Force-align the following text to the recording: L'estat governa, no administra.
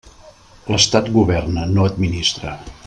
L'estat 0.75 1.11
governa, 1.19 1.67
no 1.77 1.87
administra. 1.91 2.59